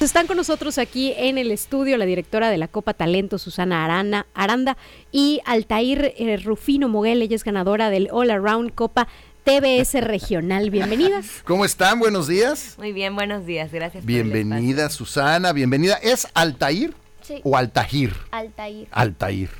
[0.00, 4.26] Están con nosotros aquí en el estudio la directora de la Copa Talento, Susana Arana,
[4.32, 4.78] Aranda,
[5.12, 9.08] y Altair eh, Rufino Moguel, ella es ganadora del All Around Copa
[9.44, 10.70] TBS Regional.
[10.70, 11.26] Bienvenidas.
[11.44, 11.98] ¿Cómo están?
[11.98, 12.76] Buenos días.
[12.78, 13.72] Muy bien, buenos días.
[13.72, 14.06] Gracias.
[14.06, 15.52] Bienvenida, Susana.
[15.52, 15.96] Bienvenida.
[16.02, 17.42] ¿Es Altair Sí.
[17.44, 18.14] o Altahir?
[18.30, 18.88] Altair.
[18.92, 19.50] Altair.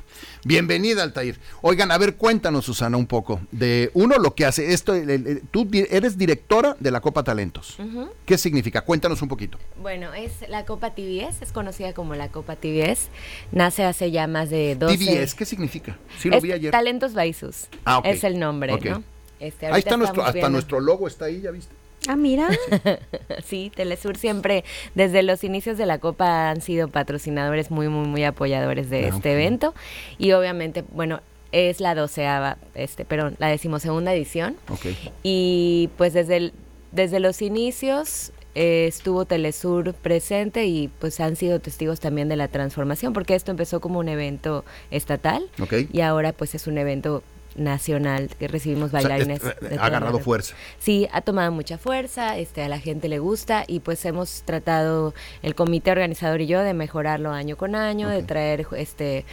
[0.43, 1.37] Bienvenida, Altair.
[1.61, 4.93] Oigan, a ver, cuéntanos, Susana, un poco de uno lo que hace esto.
[4.95, 7.77] el- el- tú eres directora de la Copa Talentos.
[8.25, 8.81] ¿Qué significa?
[8.81, 9.57] Cuéntanos un poquito.
[9.81, 13.09] Bueno, es la Copa TBS, es conocida como la Copa TBS.
[13.51, 15.97] Nace hace ya más de 12 TBS, ¿qué significa?
[16.19, 16.71] Sí, lo Es vi ayer.
[16.71, 17.67] Talentos Baisus.
[17.85, 18.05] Ah, ok.
[18.07, 18.77] Es el nombre.
[18.83, 19.03] ¿no?
[19.39, 21.73] Este, Ahí está nuestro, hasta viendo- nuestro logo está ahí, ¿ya viste?
[22.07, 22.49] Ah, mira.
[23.43, 24.63] Sí, Telesur siempre,
[24.95, 29.15] desde los inicios de la Copa, han sido patrocinadores muy, muy, muy apoyadores de Ah,
[29.15, 29.73] este evento.
[30.17, 34.55] Y obviamente, bueno, es la doceava, este, perdón, la decimosegunda edición.
[34.69, 34.85] Ok.
[35.23, 36.53] Y pues desde, el-
[36.91, 42.47] desde los inicios eh, estuvo Telesur presente y pues han sido testigos también de la
[42.47, 45.73] transformación, porque esto empezó como un evento estatal Ok.
[45.91, 47.23] y ahora pues es un evento
[47.55, 49.41] nacional que recibimos O sea, bailarines.
[49.43, 50.55] es- ha agarrado fuerza.
[50.79, 55.13] Sí, ha tomado mucha fuerza, este, a la gente le gusta y pues hemos tratado
[55.43, 59.25] el comité organizador y yo de mejorarlo año con año, de traer este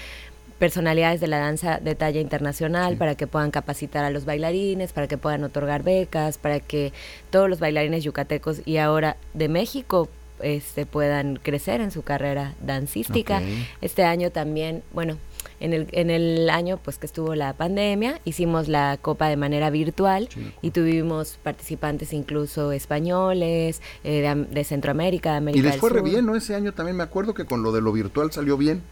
[0.59, 2.97] personalidades de la danza de talla internacional Sí.
[2.97, 6.93] para que puedan capacitar a los bailarines, para que puedan otorgar becas, para que
[7.31, 10.09] todos los bailarines yucatecos y ahora de México
[10.41, 13.41] este puedan crecer en su carrera dancística.
[13.81, 15.17] Este año también, bueno,
[15.61, 19.71] en el, en el año pues que estuvo la pandemia, hicimos la copa de manera
[19.71, 25.63] virtual Sí, y tuvimos participantes incluso españoles, eh, de, Am- de Centroamérica, de Y América
[25.65, 26.37] les del fue re bien, ¿no?
[26.37, 28.83] Ese año también me acuerdo que con lo de lo virtual salió bien.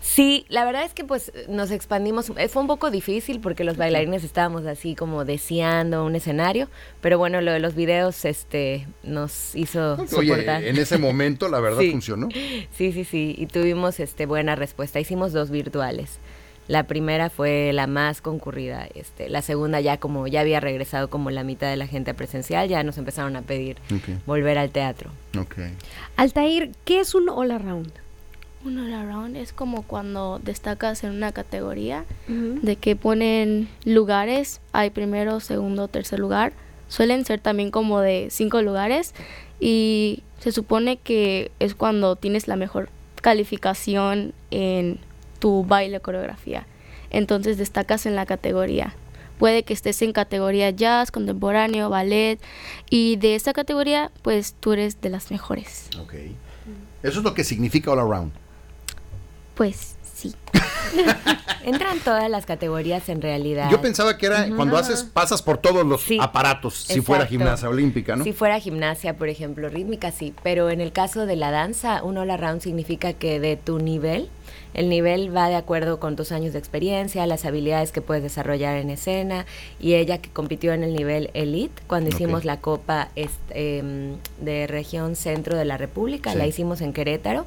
[0.00, 3.76] Sí, la verdad es que pues nos expandimos, eh, fue un poco difícil porque los
[3.76, 6.68] bailarines estábamos así como deseando un escenario,
[7.00, 10.58] pero bueno, lo de los videos este nos hizo soportar.
[10.60, 11.90] Oye, en ese momento la verdad Sí.
[11.92, 12.28] funcionó.
[12.72, 15.00] Sí, sí, sí, y tuvimos este buena respuesta.
[15.00, 16.01] Hicimos dos virtuales.
[16.68, 21.30] La primera fue la más concurrida, este, la segunda ya como ya había regresado como
[21.30, 23.76] la mitad de la gente presencial, ya nos empezaron a pedir
[24.26, 25.10] volver al teatro.
[25.38, 25.56] Ok.
[26.16, 27.92] Altair, ¿qué es un All Around?
[28.64, 34.90] Un all around es como cuando destacas en una categoría de que ponen lugares, hay
[34.90, 36.52] primero, segundo, tercer lugar.
[36.86, 39.14] Suelen ser también como de cinco lugares
[39.58, 42.88] y se supone que es cuando tienes la mejor
[43.20, 44.98] calificación en
[45.42, 46.68] tu baile coreografía.
[47.10, 48.94] Entonces destacas en la categoría.
[49.38, 52.38] Puede que estés en categoría jazz, contemporáneo, ballet
[52.88, 55.88] y de esa categoría pues tú eres de las mejores.
[56.00, 56.14] Ok.
[57.02, 58.30] Eso es lo que significa all around.
[59.56, 60.32] Pues sí.
[61.64, 63.68] Entran todas las categorías en realidad.
[63.68, 67.68] Yo pensaba que era cuando haces, pasas por todos los Sí, aparatos, si fuera gimnasia
[67.68, 68.22] olímpica, ¿no?
[68.22, 70.34] Si fuera gimnasia, por ejemplo, rítmica, sí.
[70.44, 74.28] Pero en el caso de la danza, un all around significa que de tu nivel,
[74.74, 78.76] el nivel va de acuerdo con tus años de experiencia, las habilidades que puedes desarrollar
[78.76, 79.46] en escena.
[79.80, 84.66] Y ella que compitió en el nivel elite, cuando hicimos la Copa este, em, de
[84.66, 86.38] Región Centro de la República, Sí.
[86.38, 87.46] la hicimos en Querétaro.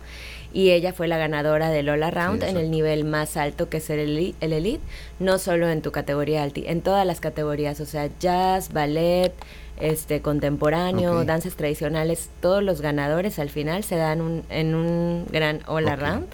[0.53, 3.77] Y ella fue la ganadora del All Around Sí, en el nivel más alto que
[3.77, 4.81] es el elite, el elite,
[5.19, 9.33] no solo en tu categoría alti, en todas las categorías, o sea, jazz, ballet,
[9.81, 15.59] este contemporáneo, danzas tradicionales, todos los ganadores al final se dan un, en un gran
[15.67, 16.27] all around.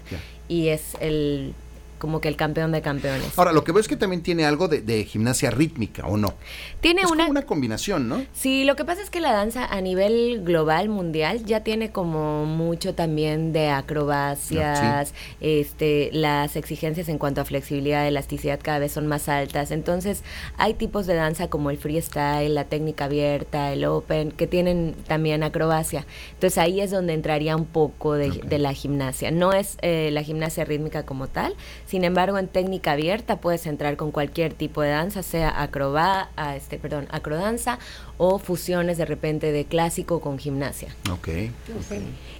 [0.52, 1.54] Y es el
[2.02, 3.38] como que el campeón de campeones.
[3.38, 6.34] Ahora, lo que veo es que también tiene algo de, de gimnasia rítmica, ¿o no?
[6.80, 8.24] Tiene es una, como una combinación, ¿no?
[8.32, 12.44] Sí, lo que pasa es que la danza a nivel global, mundial, ya tiene como
[12.44, 19.06] mucho también de acrobacias, este, las exigencias en cuanto a flexibilidad, elasticidad cada vez son
[19.06, 19.70] más altas.
[19.70, 20.24] Entonces,
[20.58, 25.44] hay tipos de danza como el freestyle, la técnica abierta, el open, que tienen también
[25.44, 26.04] acrobacia.
[26.34, 28.44] Entonces, ahí es donde entraría un poco de, Ok.
[28.44, 29.30] de la gimnasia.
[29.30, 31.54] No es eh, la gimnasia rítmica como tal,
[31.92, 36.78] sin embargo, en técnica abierta puedes entrar con cualquier tipo de danza, sea acroba, este,
[36.78, 37.78] perdón, acrodanza
[38.16, 40.96] o fusiones de repente de clásico con gimnasia.
[41.12, 41.28] Ok.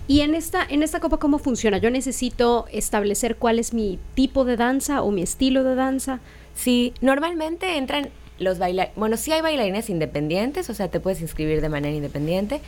[0.08, 1.76] Y en esta, en esta copa, ¿cómo funciona?
[1.76, 6.20] Yo necesito establecer cuál es mi tipo de danza o mi estilo de danza.
[6.54, 8.08] Sí, normalmente entran
[8.38, 12.62] los bailarines, bueno, sí hay bailarines independientes, o sea, te puedes inscribir de manera independiente,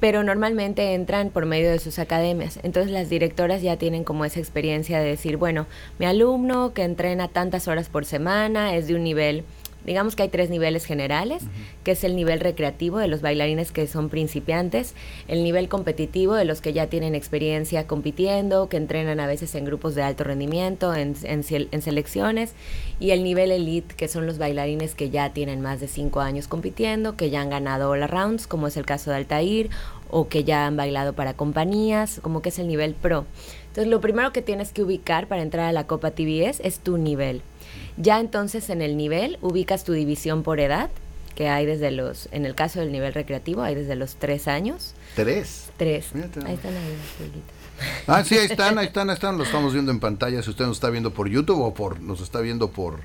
[0.00, 2.58] pero normalmente entran por medio de sus academias.
[2.62, 5.66] Entonces las directoras ya tienen como esa experiencia de decir, bueno,
[5.98, 9.44] mi alumno que entrena tantas horas por semana es de un nivel
[9.84, 11.42] digamos que hay tres niveles generales,
[11.84, 14.94] que es el nivel recreativo de los bailarines que son principiantes,
[15.28, 19.64] el nivel competitivo de los que ya tienen experiencia compitiendo, que entrenan a veces en
[19.64, 21.42] grupos de alto rendimiento, en, en,
[21.82, 22.54] selecciones,
[22.98, 26.48] y el nivel elite, que son los bailarines que ya tienen más de cinco años
[26.48, 29.70] compitiendo, que ya han ganado all rounds, como es el caso de Altair,
[30.10, 33.26] o que ya han bailado para compañías, como que es el nivel pro.
[33.70, 36.98] Entonces, lo primero que tienes que ubicar para entrar a la Copa TBS es tu
[36.98, 37.40] nivel.
[37.96, 40.90] Ya entonces en el nivel ubicas tu división por edad,
[41.36, 44.94] que hay desde los, en el caso del nivel recreativo, hay desde los tres años.
[45.14, 45.70] ¿Tres?
[45.76, 46.08] Tres.
[46.14, 46.96] Ahí están ahí
[48.08, 50.66] Ah, sí, ahí están, ahí están, ahí están, lo estamos viendo en pantalla, si usted
[50.66, 52.98] nos está viendo por YouTube o por nos está viendo por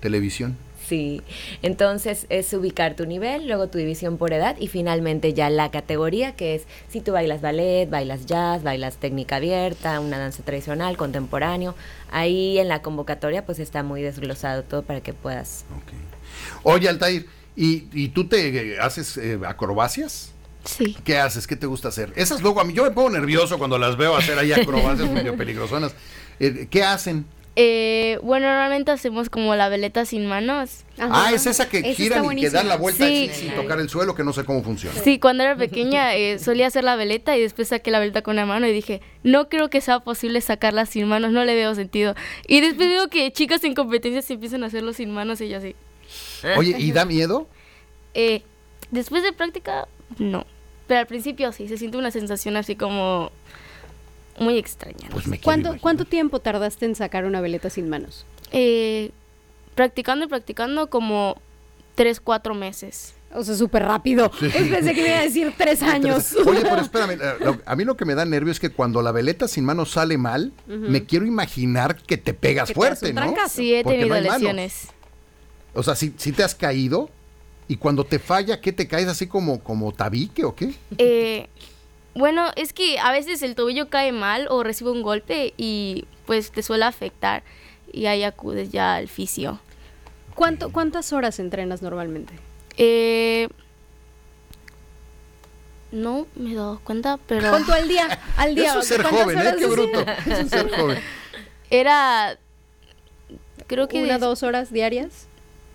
[0.00, 0.56] televisión.
[0.90, 1.22] Sí,
[1.62, 6.34] entonces es ubicar tu nivel, luego tu división por edad y finalmente ya la categoría
[6.34, 11.76] que es si tú bailas ballet, bailas jazz, bailas técnica abierta, una danza tradicional, contemporáneo.
[12.10, 15.64] Ahí en la convocatoria pues está muy desglosado todo para que puedas.
[16.64, 20.32] Oye Altair, ¿y, ¿y tú te haces eh, acrobacias?
[20.64, 20.96] Sí.
[21.04, 21.46] ¿Qué haces?
[21.46, 22.12] ¿Qué te gusta hacer?
[22.16, 25.36] Esas luego a mí, yo me pongo nervioso cuando las veo hacer ahí acrobacias medio
[25.36, 25.94] peligrosonas.
[26.40, 27.26] Eh, ¿Qué hacen?
[27.62, 30.84] Eh, bueno, normalmente hacemos como la veleta sin manos.
[30.98, 34.24] Ah, es esa que giran y que dan la vuelta sin tocar el suelo, que
[34.24, 34.98] no sé cómo funciona.
[34.98, 38.34] Sí, cuando era pequeña eh, solía hacer la veleta y después saqué la veleta con
[38.36, 41.74] la mano y dije, no creo que sea posible sacarla sin manos, no le veo
[41.74, 42.14] sentido.
[42.48, 45.76] Y después veo que chicas en competencias empiezan a hacerlo sin manos y yo así.
[46.56, 47.46] Oye, ¿y da miedo?
[48.14, 48.42] Eh,
[48.90, 49.86] después de práctica,
[50.18, 50.46] no.
[50.86, 53.32] Pero al principio sí, se siente una sensación así como
[54.40, 55.08] muy extraña.
[55.10, 58.26] Pues ¿Cuánto, ¿Cuánto tiempo tardaste en sacar una veleta sin manos?
[58.52, 59.10] Eh,
[59.74, 61.40] practicando y practicando como
[61.94, 63.14] tres, cuatro meses.
[63.32, 64.30] O sea, súper rápido.
[64.40, 66.34] Pensé que iba a decir tres años.
[66.44, 69.12] Oye, pero espérame, eh, a mí lo que me da nervio es que cuando la
[69.12, 73.34] veleta sin manos sale mal, me quiero imaginar que te pegas fuerte, ¿no?
[73.48, 74.88] Sí, he tenido lesiones.
[75.74, 77.10] O sea, si, si te has caído
[77.68, 80.74] y cuando te falla, ¿qué te caes así como, como tabique o qué?
[80.98, 81.46] Eh,
[82.20, 86.52] bueno, es que a veces el tobillo cae mal o recibe un golpe y pues
[86.52, 87.42] te suele afectar
[87.92, 89.58] y ahí acudes ya al fisio.
[90.34, 92.34] ¿Cuánto, ¿Cuántas horas entrenas normalmente?
[92.76, 93.48] Eh,
[95.92, 97.48] no me he dado cuenta, pero...
[97.50, 98.20] ¿Cuánto al día?
[98.36, 98.68] Al día.
[98.68, 99.54] Eso es ser joven, ¿eh?
[99.58, 100.00] Qué bruto.
[100.00, 100.98] Eso es ser joven.
[101.70, 102.38] Era...
[103.66, 104.02] Creo que...
[104.02, 105.26] ¿Una, dos horas diarias?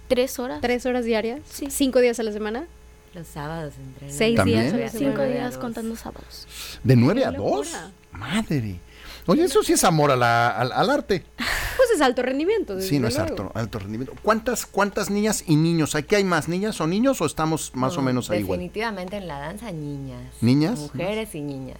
[0.07, 0.61] ¿Tres horas?
[0.61, 1.41] ¿Tres horas diarias?
[1.49, 1.71] Sí.
[1.71, 2.67] ¿Cinco días a la semana?
[3.15, 4.91] Los sábados entre Seis días.
[4.91, 6.47] Cinco días contando sábados.
[6.83, 7.73] ¿De nueve a dos?
[8.11, 8.81] Madre.
[9.25, 11.23] Oye, eso sí es amor al, arte.
[11.77, 12.79] Pues es alto rendimiento.
[12.81, 14.13] Sí, no es alto, alto rendimiento.
[14.23, 15.93] ¿Cuántas, ¿Cuántas niñas y niños?
[15.93, 18.57] ¿Aquí hay más niñas o niños o estamos más o menos ahí igual?
[18.57, 20.33] Definitivamente en la danza niñas.
[20.41, 20.79] ¿Niñas?
[20.79, 21.77] Mujeres y niñas.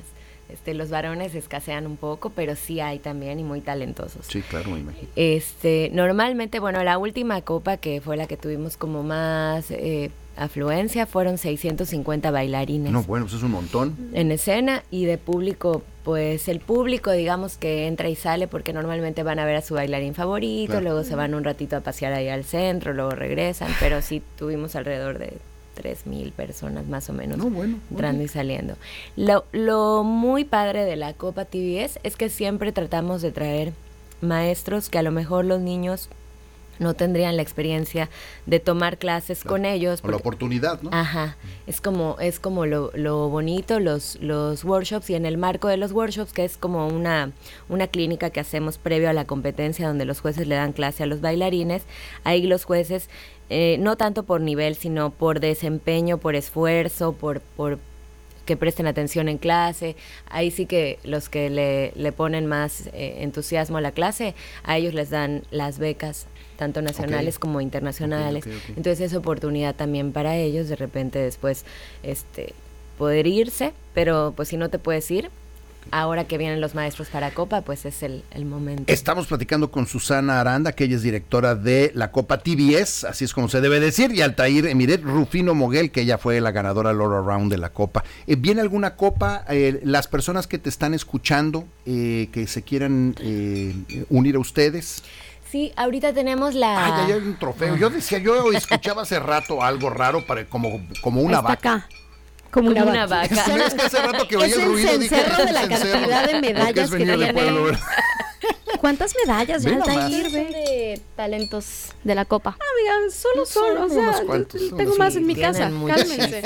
[0.50, 4.28] Este, los varones escasean un poco, pero sí hay también y muy talentosos.
[4.28, 5.08] Sí, claro, me imagino.
[5.16, 11.06] Este, normalmente, bueno, la última copa que fue la que tuvimos como más eh, afluencia
[11.06, 12.92] fueron 650 bailarines.
[12.92, 13.96] No, bueno, eso es un montón.
[14.14, 19.24] En escena y de público, pues el público, digamos que entra y sale porque normalmente
[19.24, 22.30] van a ver a su bailarín favorito, luego se van un ratito a pasear ahí
[22.30, 25.38] al centro, luego regresan, pero sí tuvimos alrededor de
[25.76, 28.76] 3.000 personas más o menos no, bueno, entrando y saliendo.
[29.16, 33.74] Lo, lo muy padre de la Copa TVS es que siempre tratamos de traer
[34.22, 36.10] maestros que a lo mejor los niños
[36.80, 38.10] no tendrían la experiencia
[38.45, 40.01] de tomar clases con ellos.
[40.04, 40.89] O la oportunidad, ¿no?
[40.94, 41.38] Ajá.
[41.68, 45.77] Es como, es como lo, lo, bonito, los, los workshops, y en el marco de
[45.77, 47.31] los workshops, que es como una,
[47.69, 51.06] una clínica que hacemos previo a la competencia, donde los jueces le dan clase a
[51.06, 51.83] los bailarines,
[52.24, 53.10] ahí los jueces,
[53.50, 57.80] eh, no tanto por nivel, sino por desempeño, por esfuerzo, por, por
[58.45, 59.95] que presten atención en clase.
[60.30, 64.78] Ahí sí que los que le, le ponen más eh, entusiasmo a la clase, a
[64.78, 68.45] ellos les dan las becas tanto nacionales como internacionales.
[68.69, 71.66] Entonces es oportunidad también para ellos de repente después
[72.04, 72.54] este
[72.97, 75.30] poder irse, pero pues si no te puedes ir,
[75.92, 78.92] ahora que vienen los maestros para Copa, pues es el, momento.
[78.92, 83.33] Estamos platicando con Susana Aranda, que ella es directora de la Copa TBS, así es
[83.33, 87.02] como se debe decir, y Altair Emiret Rufino Moguel, que ella fue la ganadora All
[87.02, 88.04] Around de la Copa.
[88.28, 89.45] Eh, ¿Viene alguna Copa?
[89.50, 93.16] Eh, las personas que te están escuchando, eh, que se quieran
[94.09, 95.04] unir a ustedes.
[95.49, 96.85] Sí, ahorita tenemos la.
[96.85, 97.75] Ah, ya hay un trofeo.
[97.75, 101.54] Yo decía, yo escuchaba hace rato algo raro para como, como una vaca.
[101.54, 101.90] Acá.
[102.52, 103.25] Como una, vaca.
[103.25, 107.06] es que hace rato que oía el ruido dije, de la cantidad de medallas que
[107.06, 107.35] traían.
[108.80, 110.30] ¿Cuántas medallas ya ve?
[110.30, 112.52] de talentos de la Copa.
[112.52, 116.44] Amiga, solo son, o unos sea, cuantos, tengo unos más en mi casa, cálmense.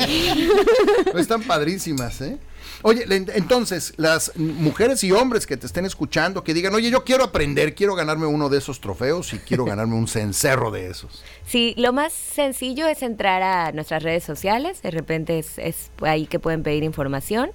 [1.15, 2.37] Están padrísimas, ¿eh?
[2.81, 7.23] Oye, entonces, las mujeres y hombres que te estén escuchando, que digan, oye, yo quiero
[7.23, 11.23] aprender, quiero ganarme uno de esos trofeos y quiero ganarme un cencerro de esos.
[11.45, 14.81] Sí, lo más sencillo es entrar a nuestras redes sociales.
[14.81, 17.51] De repente es, es ahí que pueden pedir información.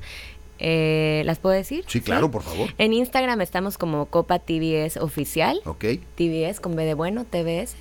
[0.59, 1.85] Eh, ¿Las puedo decir?
[1.89, 2.71] Sí, claro, por favor.
[2.79, 5.61] En Instagram estamos como Copa TVS Oficial.
[5.65, 5.85] Ok.
[6.15, 7.75] TVS con B de bueno, TVS.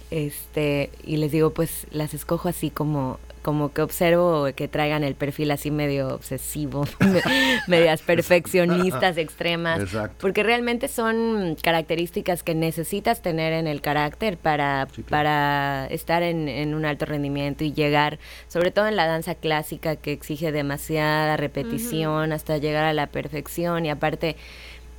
[0.09, 5.15] Este, y les digo, pues las escojo así como como que observo que traigan el
[5.15, 7.21] perfil así medio obsesivo, me-
[7.67, 10.17] medias perfeccionistas extremas, Exacto.
[10.19, 15.07] porque realmente son características que necesitas tener en el carácter para, Sí, claro.
[15.23, 19.95] para estar en, en un alto rendimiento y llegar, sobre todo en la danza clásica
[19.95, 24.35] que exige demasiada repetición hasta llegar a la perfección y aparte...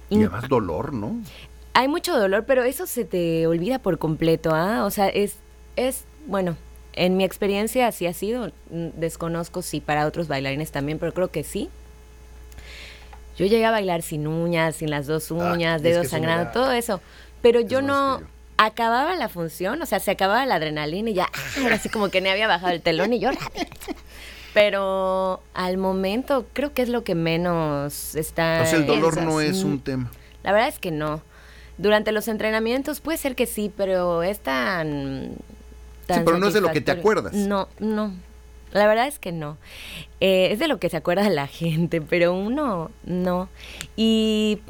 [0.09, 1.21] Y además dolor, ¿no?
[1.75, 4.87] Hay mucho dolor, pero eso se te olvida por completo, ¿ah?
[4.87, 5.37] O sea, es,
[5.77, 6.57] es, bueno,
[6.99, 8.49] en mi experiencia así ha sido.
[8.71, 11.71] Mm, Desconozco si para otros bailarines también, pero creo que sí.
[13.37, 16.11] Yo llegué a bailar sin uñas, sin las dos Ah, uñas, es que dedos me
[16.11, 17.01] sangrando, todo eso.
[17.41, 18.21] Pero yo no
[18.57, 22.09] acababa la función, o sea, se acababa la adrenalina y ya, ah, era así como
[22.09, 23.31] que ni había bajado el telón y yo
[24.55, 28.63] Pero al momento creo que es lo que menos está.
[28.63, 29.67] O sea, el dolor no es mm.
[29.67, 30.11] un tema.
[30.43, 31.23] La verdad es que no.
[31.77, 35.37] Durante los entrenamientos puede ser que sí, pero es tan...
[36.17, 37.33] tan pero no es de lo que te acuerdas.
[37.35, 38.13] No, no.
[38.73, 39.57] La verdad es que no.
[40.21, 43.49] Eh, es de lo que se acuerda la gente, pero uno no.
[43.97, 44.61] Y...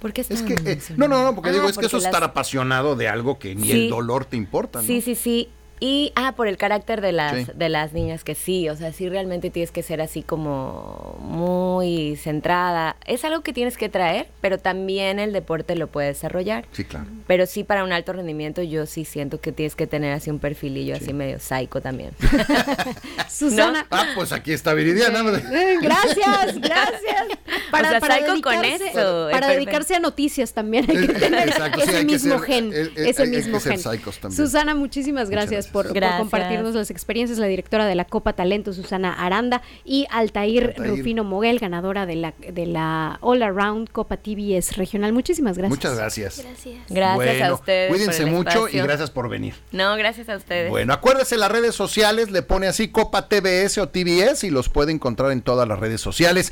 [0.00, 2.04] ¿Por qué Es que, eh, no, no, no, porque Ah, digo, es que eso es
[2.04, 3.84] estar apasionado de algo que ni Sí.
[3.84, 4.86] el dolor te importa, ¿no?
[4.86, 5.48] Sí, sí, sí.
[5.86, 7.46] Y, ah, por el carácter de las, Sí.
[7.54, 12.16] de las niñas, que sí, o sea, sí realmente tienes que ser así como muy
[12.16, 12.96] centrada.
[13.04, 16.64] Es algo que tienes que traer, pero también el deporte lo puede desarrollar.
[16.72, 17.04] Sí, claro.
[17.26, 20.38] Pero sí, para un alto rendimiento, yo sí siento que tienes que tener así un
[20.38, 22.12] perfilillo así medio psycho también.
[23.28, 23.86] Susana.
[23.90, 25.20] Ah, pues aquí está Viridiana.
[25.52, 27.24] Eh, Gracias, gracias.
[27.74, 31.48] O sea, psycho con dedicarse- eso, Para eh, dedicarse a noticias también hay que tener
[31.48, 32.72] Exacto, sí, ese hay que mismo ser- gen.
[32.72, 33.80] eh, eh, ese hay- hay mismo que ser gen.
[33.80, 34.36] psychos también.
[34.36, 35.72] Susana, muchísimas gracias, gracias.
[35.74, 37.38] Por, compartirnos las experiencias.
[37.38, 40.88] La directora de la Copa Talento, Susana Aranda, y Altair, Altair.
[40.88, 45.12] Rufino Moguel, ganadora de la, de la All Around Copa TVS Regional.
[45.12, 45.76] Muchísimas gracias.
[45.76, 46.38] Muchas gracias.
[46.38, 46.76] Gracias.
[46.88, 47.90] Gracias Bueno, a ustedes.
[47.90, 49.54] Cuídense mucho y gracias por venir.
[49.72, 50.70] No, gracias a ustedes.
[50.70, 54.92] Bueno, acuérdese las redes sociales, le pone así Copa TBS o TBS y los puede
[54.92, 56.50] encontrar en todas las redes sociales.